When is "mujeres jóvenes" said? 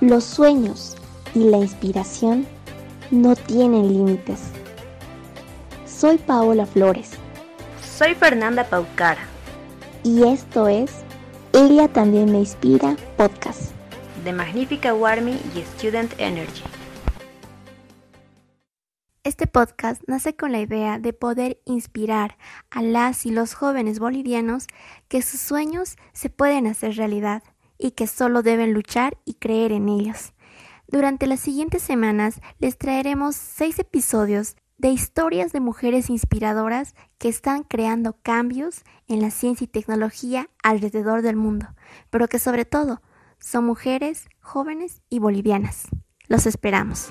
43.66-45.02